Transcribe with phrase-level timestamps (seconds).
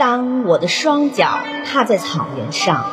[0.00, 2.86] 当我的双脚踏在草原上，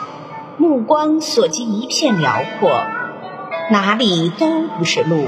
[0.58, 2.70] 目光所及一片辽阔，
[3.72, 5.26] 哪里都不是路，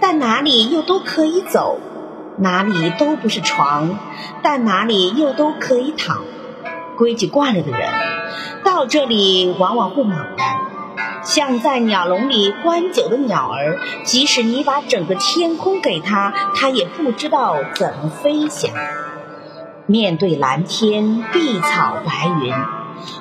[0.00, 1.76] 但哪里又都可以走；
[2.38, 3.98] 哪里都不是床，
[4.42, 6.22] 但哪里又都可以躺。
[6.96, 7.90] 规矩惯了的人，
[8.64, 10.56] 到这里往往会茫然，
[11.24, 18.70] 像在鸟笼里关久的鸟儿，即使你把整个天空给它，它也不知道怎么飞翔。
[19.90, 22.54] 面对蓝天、碧草、白云，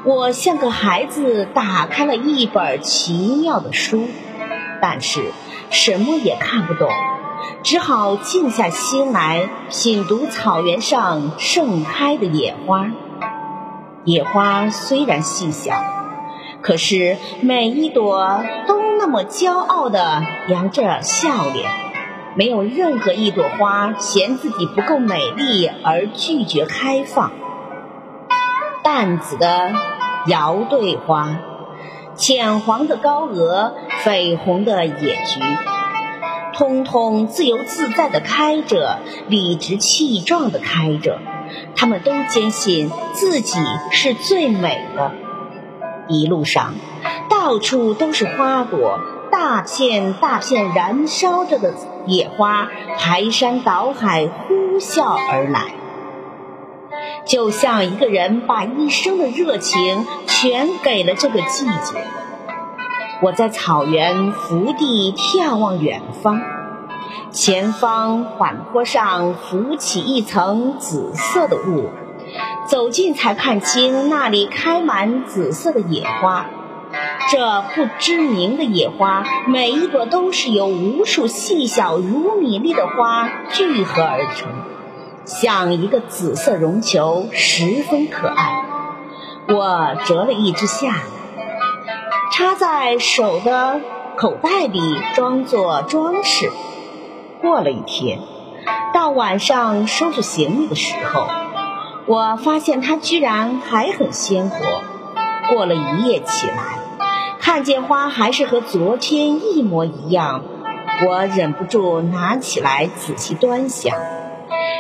[0.03, 4.03] 我像个孩子打开了一本奇妙的书，
[4.81, 5.31] 但是
[5.70, 6.89] 什么也看不懂，
[7.63, 12.88] 只好静下心来品读草原上盛开的野花。
[14.03, 15.73] 野花虽然细小，
[16.61, 21.86] 可是每一朵都那么骄傲地扬着笑脸。
[22.37, 27.31] 没有任何一朵花嫌自己不够美丽而拒绝开放。
[28.83, 29.73] 淡紫的
[30.27, 31.39] 摇对花，
[32.16, 35.39] 浅黄的高鹅，绯红的野菊，
[36.53, 41.19] 通通自由自在地开着，理直气壮地开着。
[41.75, 43.59] 他们都坚信自己
[43.91, 45.11] 是最美的。
[46.07, 46.75] 一路上，
[47.31, 48.99] 到处都是花朵。
[49.39, 51.71] 大片大片燃烧着的
[52.07, 55.75] 野花，排山倒海呼啸而来，
[57.23, 62.03] 就像一个人把一生的热情全给了这个季节。
[63.21, 66.41] 我在草原伏地眺望远方，
[67.29, 71.91] 前方缓坡上浮起一层紫色的雾，
[72.66, 76.47] 走近才看清那里开满紫色的野花。
[77.30, 84.47] 这不知名的野花，每一朵都是由无数细小如米粒的花聚合而成，
[85.25, 88.64] 像一个紫色绒球，十分可爱。
[89.50, 91.02] 我折了一只下来，
[92.31, 93.81] 插在手的
[94.16, 94.80] 口袋里，
[95.13, 96.50] 装作装饰。
[97.41, 98.19] 过了一天，
[98.94, 101.28] 到晚上收拾行李的时候，
[102.06, 104.57] 我发现它居然还很鲜活。
[105.50, 106.87] 过了一夜起来。
[107.57, 110.44] 看见花还是和昨天一模一样，
[111.07, 113.97] 我忍不住拿起来仔细端详。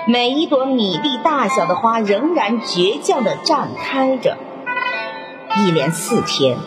[0.05, 4.37] 每一朵米粒大小的花仍然倔强地绽开着。
[5.57, 6.59] 一连四天，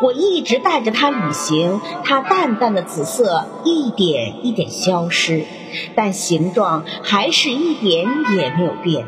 [0.00, 5.44] 我一直带着它旅行，它淡淡的紫色一点一点消失，
[5.94, 9.04] 但形状还是一点也没有变。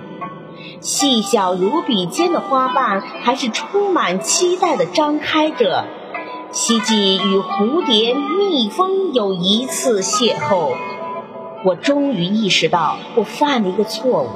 [0.83, 5.87] 细小如笔尖的花瓣还是充满期待地张开着。
[6.57, 10.73] 希冀与蝴蝶、蜜蜂有一次邂逅，
[11.67, 14.31] 我终于意识到我犯了一个错误。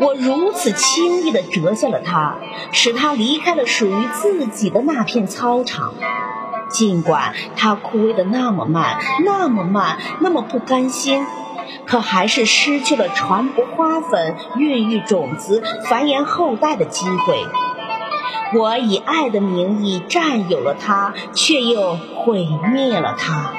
[0.00, 2.36] 我如此轻易地折下了它，
[2.72, 5.92] 使它离开了属于自己的那片操场。
[6.70, 11.26] 尽管它枯萎的那么慢，那么慢，那么不甘心，
[11.84, 17.44] 可还是失去了传播花粉、孕育种子、繁衍后代的机会。
[18.54, 23.52] 我以爱的名义占有了它，却又毁灭了它。